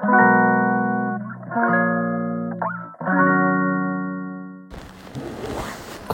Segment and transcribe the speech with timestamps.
[0.00, 0.06] こ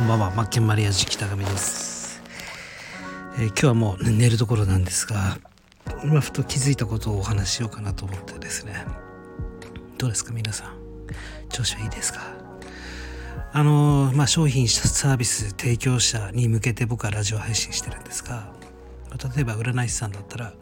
[0.03, 2.21] んばんは、マッケンマリアジ北上です、
[3.39, 5.39] えー、今日はもう寝るところなんですが、
[6.03, 8.75] 今ふと気づいたことをお話ししようかなと思ってですね。
[9.99, 10.73] どうですか皆さん。
[11.49, 12.23] 調子はいいですか？
[13.53, 18.53] あのまあ商品サービス提供者に向けて僕はラジオ配信してるんですが
[19.17, 20.53] 例えば占い師さんだったら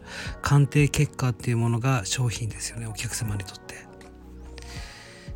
[0.41, 3.75] 鑑定結果っていうものが商品ですよねお客様にとって。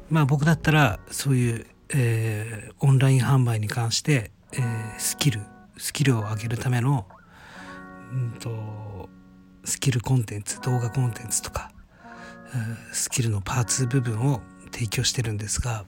[0.09, 5.41] まあ僕だったらそういうえー、オンライン販売に関して、えー、スキル
[5.77, 7.07] スキルを上げるための、
[8.11, 9.09] うんと、
[9.63, 11.71] スキルコンテンツ動画コンテンツとか、
[12.91, 14.41] スキルのパーツ部分を
[14.71, 15.85] 提供してるんですが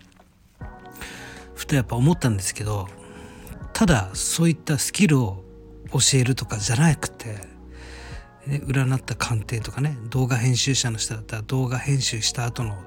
[1.55, 2.87] ふとやっぱ思ったんですけど
[3.73, 5.43] ただそういったスキルを
[5.91, 7.27] 教えるとかじゃなくて、
[8.47, 12.77] ね、占った鑑定とかね動画編集者の人だったら動画編集した後の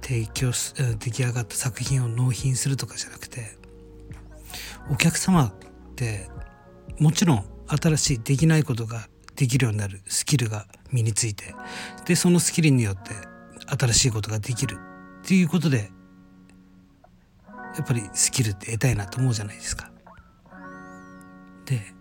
[0.00, 3.56] 提供す出来上がった作品を納品するとかじゃなくて
[4.90, 5.52] お客様っ
[5.96, 6.28] て
[6.98, 11.54] もちろん新しいできないことができるようになるスキルが身について
[12.06, 13.10] でそのスキルによって
[13.78, 14.78] 新しいことができる
[15.22, 15.90] っていうことで
[17.76, 19.90] やっぱりスキルって得たいなと思うじゃないですか。
[21.66, 21.95] で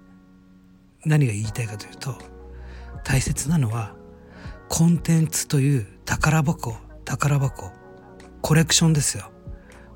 [1.06, 2.16] 何が言いたいかというと
[3.04, 3.94] 大切なのは
[4.70, 6.76] コンテンツという宝箱
[7.06, 7.72] 宝箱。
[8.42, 9.32] コレクションですよ。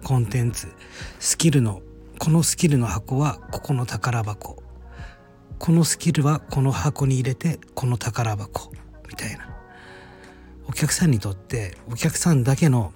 [0.04, 0.68] コンテンツ。
[1.20, 1.82] スキルの
[2.20, 4.64] このスキルの箱はここの宝箱。
[5.58, 8.72] このスキルはこの箱に入れてこの宝箱。
[9.08, 9.50] みたいな。
[10.68, 12.94] お客さんにとってお客さんだけの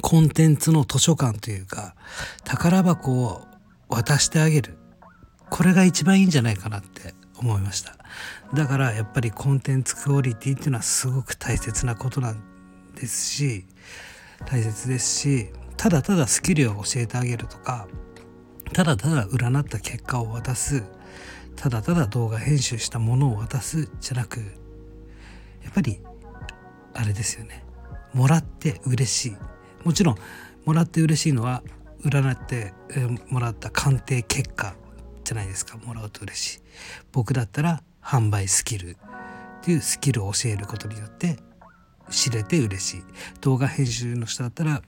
[0.00, 1.96] コンテンツの図書館というか
[2.44, 3.42] 宝箱を
[3.88, 4.78] 渡してあげる。
[5.50, 7.96] これが一番いいんじゃないかなって思いました。
[8.54, 12.42] だからやっぱりコンテンツクオリティっていうのはすごく大切なことなん
[12.94, 13.64] ですし
[14.46, 17.88] 大切ですしただただスキルを教えてあげるとか
[18.72, 20.82] ただただ占った結果を渡す
[21.56, 26.00] ただただ動画編集したものを渡すじゃなくやっぱり
[26.94, 27.64] あれですよね。
[28.12, 29.36] もらって嬉しい。
[29.84, 30.16] もちろん
[30.66, 31.62] もらって嬉しいのは
[32.04, 32.74] 占って
[33.28, 34.74] もらった鑑定結果
[35.22, 35.76] じゃないですか。
[35.78, 36.60] もらうと嬉しい。
[37.12, 38.96] 僕だったら販売スキルっ
[39.62, 41.38] ていうスキルを教えることによって
[42.10, 43.02] 知れて嬉しい。
[43.40, 44.82] 動画編集の人だったら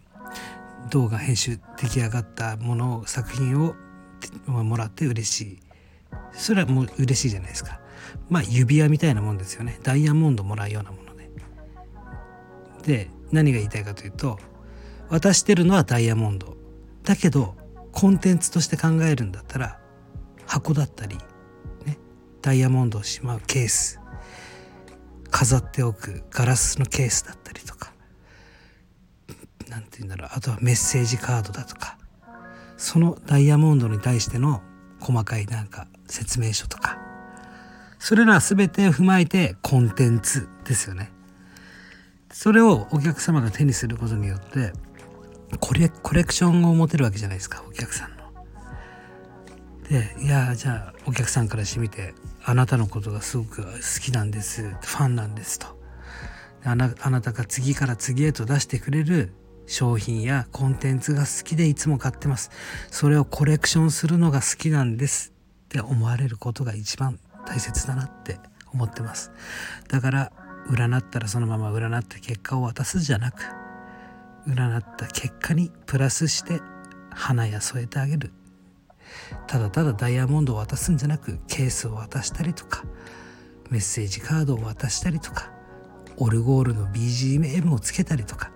[0.91, 3.75] 動画編集出来上がったものを作品を
[4.47, 5.59] もらって嬉しい。
[6.33, 7.81] それはもう嬉しいじゃないですか。
[8.29, 9.79] まあ指輪みたいなもんですよね。
[9.83, 11.31] ダイヤモンドもらうようなもので。
[12.83, 14.39] で何が言いたいかというと
[15.09, 16.57] 渡してるのはダイヤモンド。
[17.05, 17.55] だけど
[17.93, 19.79] コンテンツとして考えるんだったら
[20.47, 21.17] 箱だったり、
[21.87, 21.99] ね、
[22.43, 24.01] ダイヤモンドをしまうケース
[25.31, 27.93] 飾っておくガラスのケースだったりとか
[29.69, 31.99] 何て言うんだろうあとはメッセージカードだとか
[32.77, 34.63] そのダイヤモンドに対しての
[35.01, 36.99] 細かいなんか説明書とか
[37.99, 41.11] それら全てを踏まえてコンテンツですよね。
[42.31, 44.73] それをお客様が手にすることによって
[45.59, 48.14] これコレクションを持てるわけじゃないですかお客さん。
[49.89, 52.15] でいやじゃあお客さんからしてみて
[52.45, 53.71] あなたのことがすごく好
[54.03, 55.67] きなんですファンなんですと。
[56.65, 59.33] あなあなたが次から次へと出してくれる
[59.67, 62.51] 商品やコンテンツが好きでいつも買ってます。
[62.91, 65.33] それをコレクションするのが好きなんです
[65.67, 68.39] って思われることが一番大切だなって
[68.73, 69.31] 思ってます。
[69.89, 70.33] だから
[70.71, 73.43] 占ったらそのまま占った結果を渡すじゃなく
[74.47, 76.61] 占った結果にプラスして
[77.11, 78.33] 花や添えてあげる。
[79.47, 82.85] ただただダイヤモンドを渡すんじゃなくケースを渡したりとか
[83.71, 85.51] メッセージカードを渡したりとか
[86.17, 88.53] オルゴールの BGM をつけたりとか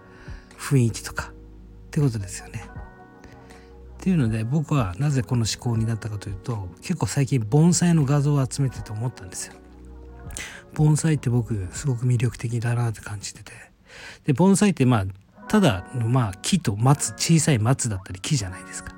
[0.59, 1.33] 雰囲気とか
[1.89, 2.65] ってことですよね。
[3.99, 9.55] っていうので僕はなぜこの思考になったかというと結構最近盆栽の画像を集めてて思ったんですよ。
[10.75, 13.53] 盆栽って僕すごく魅力的だなって感じてて
[14.25, 15.07] で盆栽ってまあ
[15.49, 18.95] ただまあ木と松小さい松だったり木じゃないですか。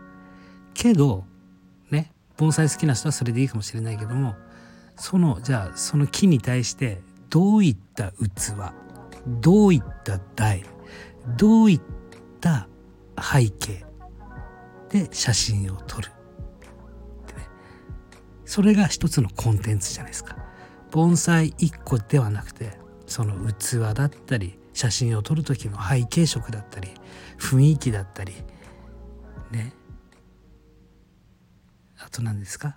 [0.75, 1.25] けど
[2.41, 4.35] 盆栽好きな人はそれでいいかもしれないけども
[4.97, 8.55] そのじゃあその木に対してどういった器
[9.27, 10.65] どういった台
[11.37, 11.81] どういっ
[12.41, 12.67] た
[13.21, 13.85] 背景
[14.89, 16.15] で写真を撮る、ね、
[18.47, 20.39] それが一つのコンテンツじゃないですか
[20.93, 22.73] 盆栽一個ではなくて
[23.07, 26.89] その器だったり写真を撮る時の背景色だったり
[27.39, 28.33] 雰囲気だったり
[29.51, 29.75] ね
[32.05, 32.77] あと何ですか、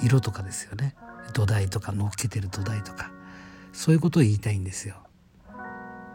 [0.00, 0.94] うん、色とかですよね。
[1.32, 3.10] 土台とか乗っけてる土台とか。
[3.72, 4.96] そういうことを言いたいんですよ。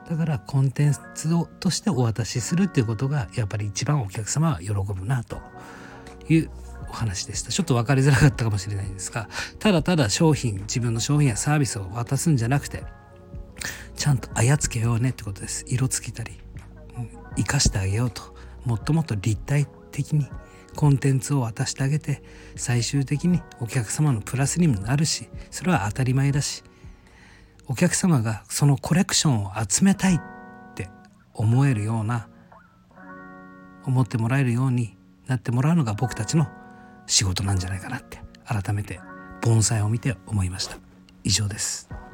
[0.10, 5.40] だからコンテンツをとしてお渡しするっていうことがやっぱり一番お客様は喜ぶなと。
[6.30, 6.50] いう
[6.90, 7.52] お話でした。
[7.52, 9.30] ちょっと分かりづらかったかもしれないんですが
[9.60, 12.84] ただただ商品自分の商品やサービスを渡すんじゃなくて
[13.96, 15.66] ちゃんと操けようねってことです。
[15.68, 16.34] 色つけたり
[17.38, 18.36] 生かしてあげようと。
[18.66, 20.28] もっともっと立体的に
[20.76, 22.22] コンテンツを渡してあげて
[22.56, 26.64] 最終的にお客様のプラスにもなるしそれは当たり前だし
[27.68, 30.20] お客様がそのコレクションを集めたいっ
[30.76, 30.90] て
[31.34, 32.28] 思えるような
[33.86, 36.48] 思ってもらえるようになってもらうのが僕たちの
[37.08, 39.00] 仕事なんじゃないかなって改めて
[39.42, 40.78] 盆栽を見て思いました
[41.24, 42.05] 以上です。